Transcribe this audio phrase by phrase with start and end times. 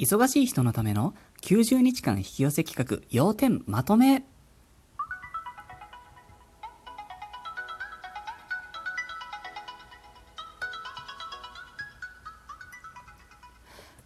[0.00, 4.24] 忙しい人のための90日間引き寄せ企画要点まとめ。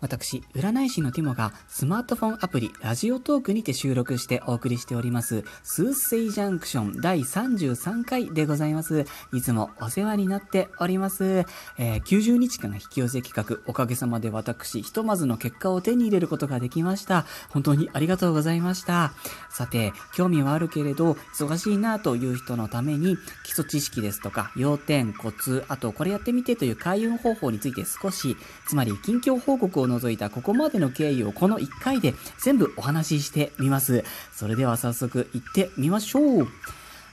[0.04, 9.06] 私、占い師のティモがスマートフォンアプリラジオトークにて収録してお送りしております、スーセイジャンクション第33回でございます。
[9.32, 11.46] いつもお世話になっております。
[11.78, 17.24] えー、90日間引き寄せ企画、おかげさまで私、ひとまずの結果を手に入れることができました。
[17.48, 19.14] 本当にありがとうございました。
[19.48, 28.36] さて、興味はあるけれど、忙しいなという人のために、基礎知識ですとか、要点、コツ、あとこれやってみてという開運方法について少し、
[28.66, 34.04] つまり近況報告を除いたここまでの経緯をこの1回で全部お話ししてみます。
[34.32, 36.48] それでは早速行ってみましょう。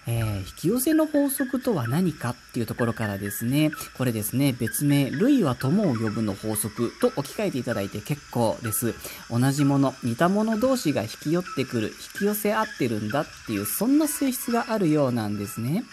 [0.08, 8.96] えー、引き寄せの法則とは何かっていうところからですね、これですね、別名、類は友を呼ぶの法則と置き換えていただいて結構です。
[9.30, 15.84] 同じもの、似たもの同士が引き寄ってくる、引き寄せ合ってるんだっていう、そんな性質があるようなんですね。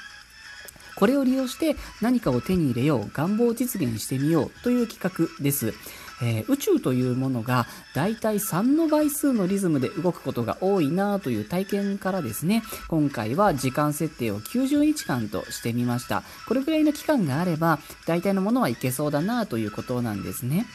[0.96, 5.74] これを利用して何かを手に入れよう、願望を実現してみようという企画です。
[6.22, 16.22] えー、宇宙というものがだいたい3の倍数のリズムで動くことが多いなという体験からですね、今回は時間設定を90日間としてみました。
[16.46, 20.66] これぐらいの期間があれば、大体のものはいけそうだなということなんですね。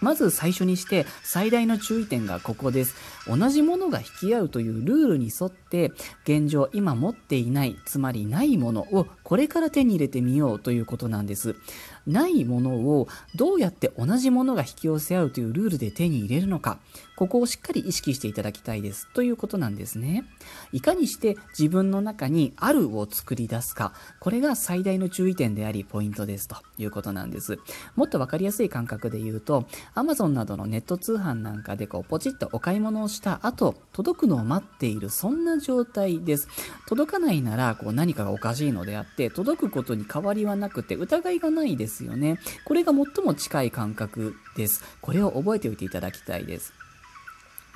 [0.00, 2.94] まず最初にして最大の注意点がここです。
[3.26, 5.92] 同じものが引き合うというルールに沿って
[6.24, 11.56] 現状今持っていない、つまりないものをこれから手に入れてみようということなんです。
[12.06, 16.78] ないものをどうやって同じものが引き寄せ合うというルールで手に入れるのか、
[17.16, 20.24] ここをしっかり意識していただきたいですということなんですね。
[20.70, 27.58] いかにして自分の中にあるを作り出すか、これが最大の注意点でありポイントですということなんです。
[27.96, 36.46] もっとわかりやすい感覚で言うと、Amazon などのネット通販なんかでこうポチッとお買い物をした後、届くのを待っているそんな状態です。
[36.86, 42.38] 届かないならこう何かがおかしいのであって、って届くことに変わりはなくて疑いがないですよね。
[42.66, 44.84] これが最も近い感覚です。
[45.00, 46.74] これを覚えておいていただきたいです。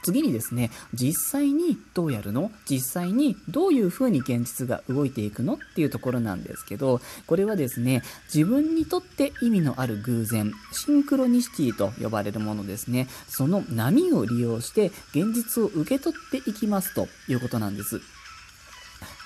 [0.02, 2.50] 次にですね、実際にどうやるの？
[2.68, 8.02] 実際にどういう風に現実が動いていくのっていうところなんですけど、これはですね、
[8.32, 18.00] 自分にとって意味のある偶然、シンクロニシティと呼ばれるものですね、その波を利用して現実を受け取っていきますということなんです。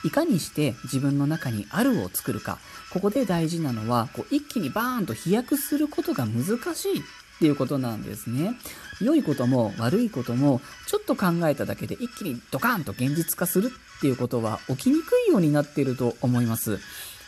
[0.04, 2.58] いかにして自分の中にあるを作るか。
[2.90, 6.44] ここで大事なのは、こう一気にバーンと飛躍することが難
[6.74, 7.02] しいっ
[7.40, 8.54] ていうことなんですね。
[9.00, 16.78] 良いことも悪いことも、ちょっと考えただけで一気にドカーンと現実化するっていうことは起きにくいようになっていると思います。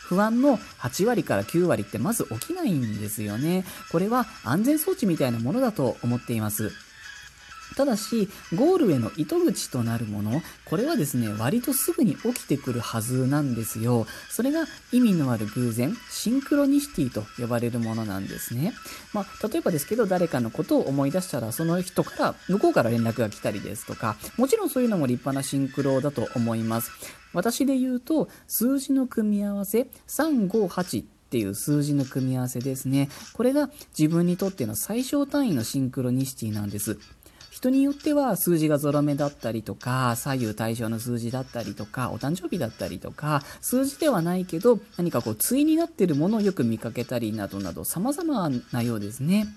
[0.07, 3.65] 不安の8割から9割ってまず起きないんですよね。
[3.91, 6.71] これは安全装置みたいなものだと思っています。
[7.75, 14.07] ただし、ゴールへの糸口となるもの、これはですね、割とすぐに起きてくるはずなんですよ。
[14.29, 18.73] それが意味のある偶然、シンクロニシティと呼ばれるものなんですね。
[19.13, 26.91] まあ、例えばですけど、誰かのことを思い出したら、その人から、向こうから連絡が来たりですとか、もちろんそういうのも立派なシンクロだと思います。
[27.33, 33.09] 私で言うと、数字の組み合わせ、358っていう数字の組み合わせですね。
[33.33, 36.97] これが自分にとっての最小単位のシンクロニシティなんです。
[37.57, 49.47] 人によっては数字がゾロ目だったりとか、左右対称の数字だったりとか、お誕生日だったりとか、数字ではないけど、何かこう、対になっているものをよく見かけたりなどなど、様々なようですね。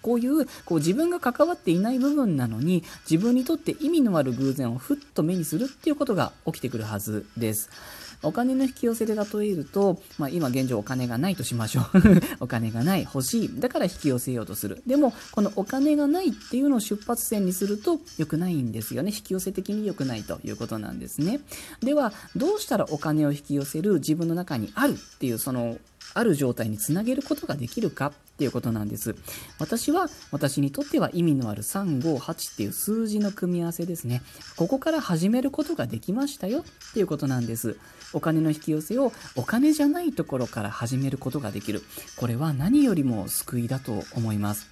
[0.00, 7.68] こういう、こう自分が関わっていない部分なのに、自分にとって意味のある偶然をふっと目にするっていうことが起きてくるはずです。
[8.22, 11.84] お金の引き寄せで例えると、まあ、今現状お金がないとしましょう
[12.40, 13.60] お金がない、欲しい。
[13.60, 14.82] だから引き寄せようとする。
[14.86, 19.12] でも、このお金がないっていうのを出発点にすると良くないんですよね。
[19.14, 21.40] 引き寄せ的に良くないということなんですね。
[21.80, 25.78] では、どうしたらお金を引き寄せる自分の中にあるっていう、その、
[26.14, 29.14] ある状態につなげることができるかっていうことなんです。
[29.58, 34.22] 私は、私にとっては意味のある358っていう数字の組み合わせですね。
[34.56, 37.76] ここから始めることができましたよっていうことなんです。
[38.12, 41.82] お金の引き寄せをお金じゃないところから始めることができる。
[42.16, 44.68] これは何よりも救いだと思います。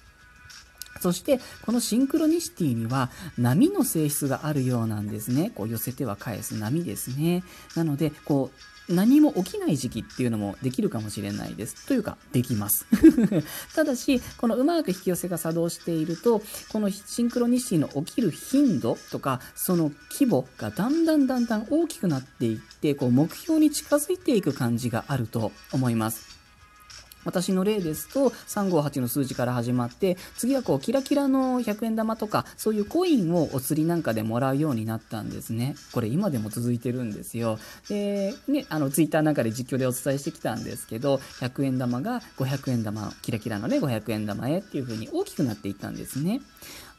[0.99, 5.51] そして、このシンクロニシティには波の性質があるようなんですね。
[5.53, 7.43] こう寄せては返す波ですね。
[7.75, 11.87] なので、こう、何も起きない時期っていうのもできるかもしれないです。
[11.87, 12.85] というか、できます。
[13.75, 26.36] ただし、このうまく引き寄せが作動していると、このシンクロニシティの起きる頻度とか、その規模がだんだんだんだん大きくなっていって、こう目標に近づいていく感じがあると思います。
[27.27, 35.75] 私の例ですと、358の数字から始まって、次はこう、キラキラの100円玉とか、そういうコインをお釣りなんかでもらうようになったんですね。
[35.91, 37.59] これ今でも続いてるんですよ。
[37.89, 46.41] で、ね、あの、ツイッターなんかで実況でお伝えしてきたんですけど、100円玉が500円玉、キラキラのね、500円玉へっていう風に大きくなっていったんですね。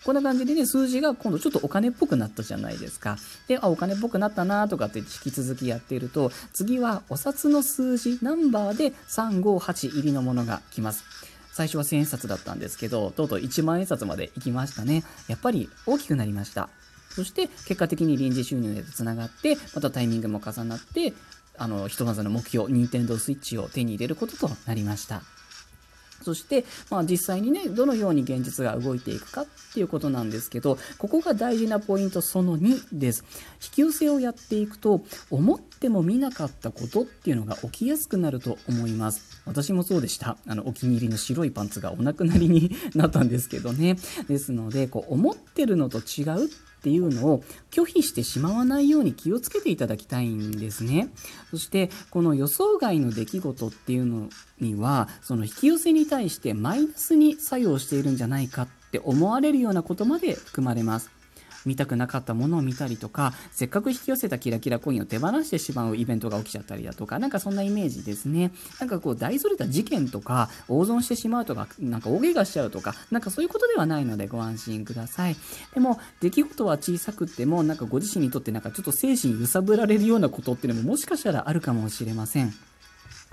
[0.05, 3.19] こんな感じでね、数字が今度ちょっとお金っぽくなったじゃないですか。
[3.47, 11.05] で、あ、お金っぽくなったなとかって引き続きやっていると、次はお札の数字、ナンバーで358入りのものが来ます。
[11.53, 15.03] 最初は1000円札だったんですけど、とうとう1万円札まで行きましたね。
[15.27, 16.69] やっぱり大きくなりました。
[17.11, 21.13] そして結果的に臨時収入へとつながって、またタイミングも重なって、
[21.57, 25.23] あの、ひとまずの目標、任天堂スイッチを手に入れることとなりました。
[26.23, 33.25] そして、まあ、実際にね、どのように現実が動いていくかっていうことなんですけど、ここが大事なポイントその2です。
[33.55, 39.43] 引き寄せをやっていくと、思っても見なかったことっていうのが起きやすくなると思います。
[39.47, 40.37] 私もそうでした。
[40.47, 43.97] あの、お気に入りの白いパンツがお亡くなりになったんですけどね。
[44.29, 46.51] ですので、こう、思ってるのと違う
[46.89, 51.11] っていうのを拒否してしまわないように気をつけていただきたいんですね。
[51.51, 61.18] そしてこの予想外の出来事っていうのにはその引き寄せに対してマイナスに作用しているんじゃないかって思われるようなことまで含まれます。
[61.67, 68.53] 見たくなかったものを見たりとか、せっかく引き寄せたキラキラコインを手放してしまうイベントが起きちゃったりだとか、なんかそんなイメージですね。
[68.81, 75.37] なんかこう大それた事件とか、大損してしまうとか、なんか大怪我しちゃうとか、なんかそういうことではないのでご安心ください。
[75.75, 82.53] でも、出来事は小さくっても、なんかご自身にとってなんかちょっと精神揺さぶられるようなことっていうのももしかしたらあるかもしれません。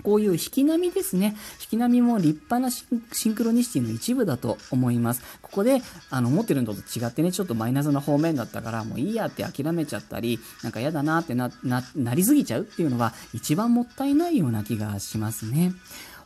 [0.06, 1.34] こういう引き波ですね。
[1.60, 5.22] 引き波も立派なシンクロニシティの一部だと思います。
[5.42, 15.72] ここで、あの、思ってるのと違ってね、ちょっとマイナスな方面だったから、もういいやって諦めちゃったり、なんか嫌だなってな、な、なりすぎちゃうっていうのは、一番もったいないような気がしますね。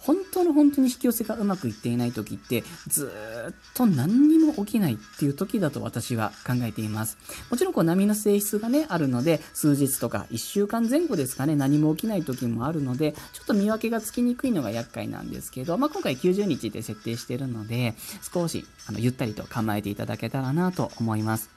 [0.00, 3.10] 本当の本当に引き寄せがうまくいっていない時って、ず
[3.50, 7.18] っと何にも起きないっていう時だと私は考えています。
[7.50, 17.94] もちろんこう波の性質がね、あるので、数日とか1週間前後ですかね、何も起きない時もあるので、ちょっと見分けがつきにくいのが厄介なんですけど、まあ、今回90日で設定してるので、
[18.32, 21.50] 少しあのゆったりと構えていただけたらなと思います。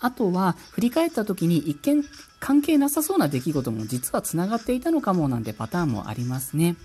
[0.00, 2.04] あとは、振り返った時に一見
[2.40, 6.76] 関係なさそうな出来事も実は繋がっていたのかもなんてパターンもありますね。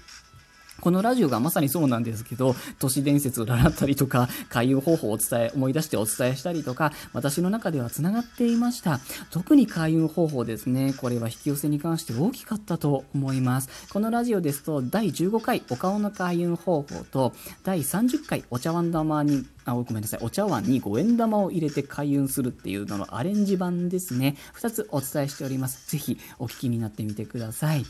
[0.81, 8.99] このラジオがまさにそうなんですけど、都市伝説を占ったりとか、開運方法を伝え、思い出してお伝えしたりとか、私の中では繋がっていました。
[9.31, 10.93] 特に開運方法ですね。
[10.93, 13.69] これは引き寄せに関して大きかったと思います。
[13.91, 17.33] このラジオですと、第15回お顔の開運方法と、
[17.63, 20.19] 第30回お茶碗玉にあ、ごめんなさい。
[20.21, 24.37] お茶碗に5円玉を入れて開運するっていうののアレンジ版ですね。
[24.55, 25.89] 2つお伝えしております。
[25.89, 27.85] ぜひお聞きになってみてください。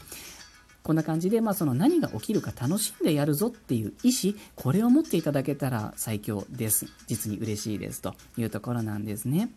[0.85, 6.85] こんな感じで、まあ、その何が起きるか楽しんでやるぞっていう意思、これを持っていただけたら最強です。
[7.07, 9.49] 実に嬉しいですというところなんですね。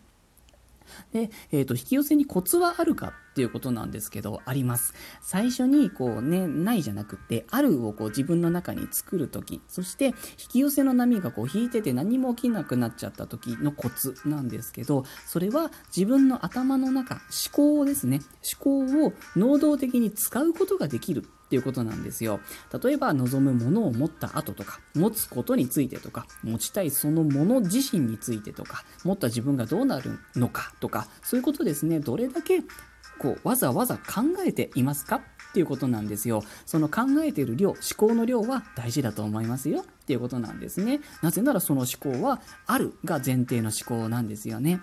[1.13, 4.93] で、えっ、ー、と、引き寄せにコツはあるかっていうことなんですけど、あります。
[5.21, 10.13] 最初に、こうね、ないじゃなくて、あるをこう自分の中に作るとき、そして、引
[10.49, 17.21] き寄せの波がこう引いてて何も起きなくなっちゃった時のコツなんですけど、それは自分の頭の中、思
[17.51, 18.21] 考をですね。
[18.61, 22.39] 思考を能動的に使うことができるっていうことなんですよ。
[22.83, 31.99] 例えば、望むものを持った後とか、持つことについてとか、持ちたいそのもの自身についてとか、持った自分がどうなるのかとか、そういうことですね。
[31.99, 32.61] どれだけ
[33.19, 36.43] こうわざわざ考えていますかっていうことなんですよ。
[36.65, 41.01] その考えている量、思考の量は大事だと思いますよっていうことなんですね。
[41.21, 44.79] なぜならその思考はあるが前提の思考なんですよね。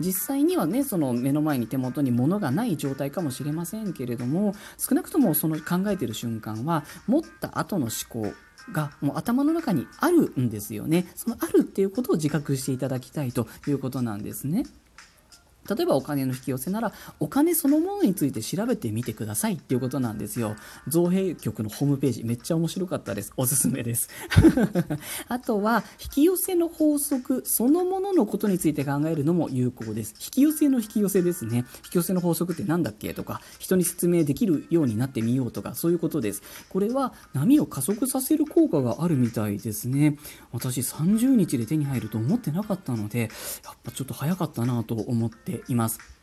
[0.00, 8.34] 実際にはね、その目の前に手元に物がない状態かもしれませんけれども、少なくともその考えている瞬間は、持った後の思考、
[8.72, 11.06] がもう頭の中にあるんですよね。
[11.14, 14.64] そのあるっていうことを自覚していただきたいということなんですね。
[15.66, 20.56] 例えばお金の引き寄せなら、お金そのものについて調べてみてくださいっていうことなんですよ。
[20.88, 23.32] 造幣局のホームページ、めっちゃ面白かったです。
[23.36, 24.08] おすすめです。
[25.28, 30.14] あとは、引き寄せの法則そのもののことについて考えるのも有効です。
[30.18, 31.64] 引き寄せの引き寄せですね。
[31.84, 36.42] 引き寄せの法則って何だっけとか、人に説明できるようになってみようとか、そういうことです。
[36.68, 40.18] これは波を加速させる効果があるみたいですね。
[40.52, 43.28] 私30日で手に入ると思ってなかったので、やっ
[43.82, 46.15] ぱちょっと早かったなと思っています。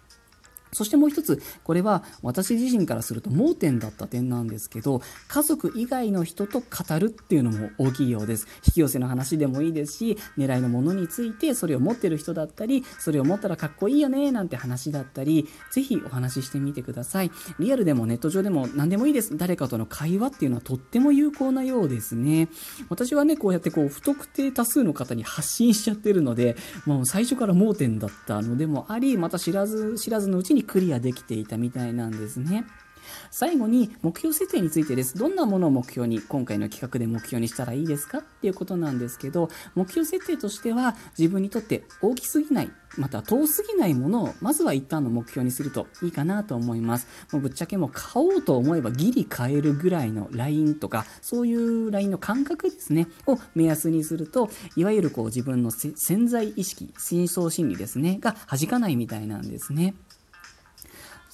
[0.74, 8.48] そしてもう一つ、これは私自身からすると盲点だった点なんですけど、家族以外の人と語るっていうのも大きいようです。
[8.66, 17.32] 引き寄せの話でもいいですし、狙いのものについてそれを持ってる人だったり、それを持ったらかっこいいよねなんて話だったり、ぜひお話ししてみてください。
[17.60, 19.38] リアルでもネット上でも何でもいいです。
[19.38, 22.50] 誰かとの会話っていうのはとっても有効なようですね。
[22.90, 32.66] 私はね、こうやってこう不特定多数の方に発信しちゃってるので、もう最初から盲点だったのでもあり、また知らず知らずのうちにクリアできていたみたいなんですね。
[33.32, 35.18] 最後に目標設定についてです。
[35.18, 38.20] どんなものを目標に今回の企画で目標にしたらいいですか？
[38.20, 47.08] っていうことなんですけど、目標設定としては自分にとって大きすぎない、また遠すぎないものをまずは一旦の目標にするといいかなと思います。
[47.34, 59.94] もうぶっちゃけもう買おうと思えばギリ買えるぐらいのラインとか、そういうラインの感覚ですね、を目安にすると、いわゆるこう自分の潜在意識、深層心理ですね、が弾かないみたいなんですね。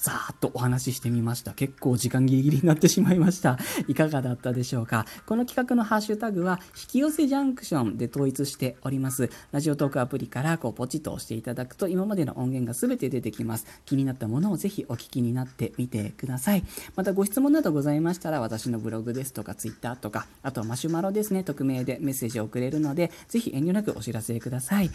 [0.02, 1.52] ざーっとお話ししてみました。
[1.52, 3.58] 結構時間ギリギリになってしまいました。
[3.86, 5.04] いかがだったでしょうか？
[5.26, 9.30] この企画のハッシュタグは、引き寄せジャンクションで統一しております。
[9.52, 13.66] ラジオトークアプリからこうポチッと押していただくと、今までの音源が全て出てきます。
[13.84, 16.64] 気になったものをぜひお聞きになってみてください。
[16.96, 24.90] またご質問などございましたら、私のブログですとか、ツイッターとか、あとはマシュマロですね、匿名でメッセージを送れるので、ぜひ遠慮なくお知らせください。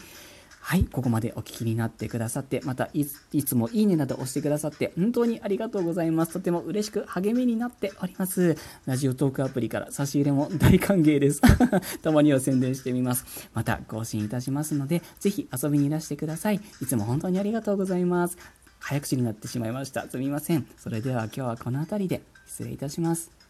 [0.68, 6.34] はい、ここまでお聞きになってくださって、またいつもいいねなど押してくださって、本当にありがとうございます。
[6.34, 8.58] とても嬉しく励みになっております。
[8.88, 11.42] ラジオトークアプリから差し入れも大歓迎です。
[12.02, 13.48] たまには宣伝してみます。
[13.54, 16.60] また更新いたしますので、ぜひ遊びにいらしてください。
[16.82, 18.36] いつも本当にありがとうございます。
[18.80, 20.10] 早口になってしまいました。
[20.10, 20.66] すみません。
[20.78, 23.45] それでは今日はこの辺りで失礼いたします。